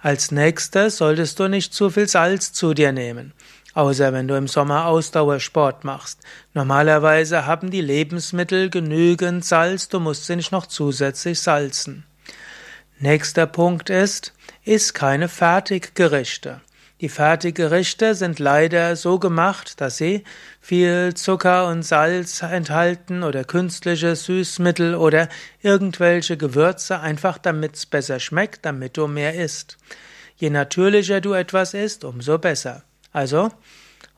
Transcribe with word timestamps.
Als 0.00 0.32
nächstes 0.32 0.96
solltest 0.96 1.38
du 1.38 1.46
nicht 1.46 1.72
zu 1.72 1.88
viel 1.88 2.08
Salz 2.08 2.52
zu 2.52 2.74
dir 2.74 2.90
nehmen, 2.90 3.32
außer 3.74 4.12
wenn 4.12 4.26
du 4.26 4.36
im 4.36 4.48
Sommer 4.48 4.86
Ausdauersport 4.86 5.84
machst. 5.84 6.18
Normalerweise 6.52 7.46
haben 7.46 7.70
die 7.70 7.80
Lebensmittel 7.80 8.70
genügend 8.70 9.44
Salz, 9.44 9.88
du 9.88 10.00
musst 10.00 10.26
sie 10.26 10.34
nicht 10.34 10.50
noch 10.50 10.66
zusätzlich 10.66 11.38
salzen. 11.38 12.06
Nächster 12.98 13.44
Punkt 13.44 13.90
ist, 13.90 14.32
iss 14.64 14.94
keine 14.94 15.28
Fertiggerichte. 15.28 16.62
Die 17.02 17.10
Fertiggerichte 17.10 18.14
sind 18.14 18.38
leider 18.38 18.96
so 18.96 19.18
gemacht, 19.18 19.82
dass 19.82 19.98
sie 19.98 20.24
viel 20.62 21.12
Zucker 21.12 21.68
und 21.68 21.82
Salz 21.82 22.40
enthalten 22.40 23.22
oder 23.22 23.44
künstliche 23.44 24.16
Süßmittel 24.16 24.94
oder 24.94 25.28
irgendwelche 25.60 26.38
Gewürze, 26.38 27.00
einfach 27.00 27.36
damit 27.36 27.76
es 27.76 27.84
besser 27.84 28.18
schmeckt, 28.18 28.64
damit 28.64 28.96
du 28.96 29.08
mehr 29.08 29.34
isst. 29.34 29.76
Je 30.36 30.48
natürlicher 30.48 31.20
du 31.20 31.34
etwas 31.34 31.74
isst, 31.74 32.02
umso 32.02 32.38
besser. 32.38 32.82
Also 33.12 33.50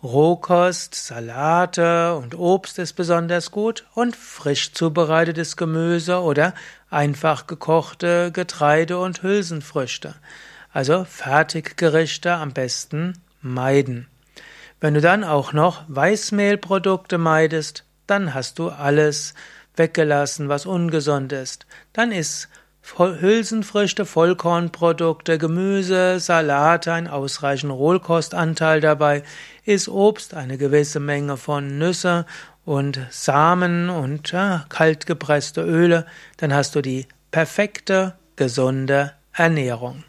Rohkost, 0.03 0.95
Salate 0.95 2.15
und 2.15 2.39
Obst 2.39 2.79
ist 2.79 2.93
besonders 2.93 3.51
gut 3.51 3.85
und 3.95 4.15
frisch 4.15 4.73
zubereitetes 4.73 5.57
Gemüse 5.57 6.21
oder 6.21 6.55
einfach 6.89 7.49
gekochte 7.49 8.31
Getreide 8.31 8.99
und 8.99 9.25
Hülsenfrüchte. 9.25 10.15
Also 10.73 11.05
Fertiggerichte 11.05 12.33
am 12.35 12.53
besten 12.53 13.15
meiden. 13.43 14.07
Wenn 14.81 14.95
du 14.95 15.01
dann 15.01 15.25
auch 15.25 15.53
noch 15.53 15.83
Weißmehlprodukte 15.89 17.19
meidest, 17.19 17.85
dann 18.07 18.35
hast 18.35 18.61
du 18.61 18.69
alles 18.69 19.35
weggelassen, 19.75 20.49
was 20.49 20.65
ungesund 20.65 21.33
ist. 21.33 21.67
Dann 21.93 22.13
ist 22.13 22.49
Hülsenfrüchte, 22.97 24.07
Vollkornprodukte, 24.07 25.39
Gemüse, 25.39 26.21
Salate, 26.21 26.93
ein 26.93 27.09
ausreichender 27.09 27.75
Rohkostanteil 27.75 28.81
dabei, 28.81 29.25
ist 29.65 29.89
Obst, 29.89 30.35
eine 30.35 30.59
gewisse 30.59 31.01
Menge 31.01 31.37
von 31.37 31.79
Nüsse 31.79 32.27
und 32.65 33.01
Samen 33.11 33.91
und 33.91 34.31
ja, 34.33 34.65
kaltgepresste 34.69 35.63
Öle, 35.63 36.07
dann 36.39 36.53
hast 36.55 36.75
du 36.75 36.83
die 36.83 37.07
perfekte, 37.31 38.15
gesunde 38.37 39.13
Ernährung. 39.33 40.03